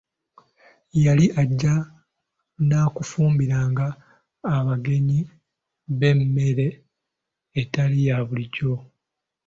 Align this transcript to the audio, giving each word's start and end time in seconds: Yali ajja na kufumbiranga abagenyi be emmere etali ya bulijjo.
Yali 1.03 1.25
ajja 1.41 1.75
na 2.69 2.79
kufumbiranga 2.95 3.85
abagenyi 4.55 5.19
be 5.97 6.07
emmere 6.15 6.67
etali 7.61 7.99
ya 8.07 8.17
bulijjo. 8.27 8.73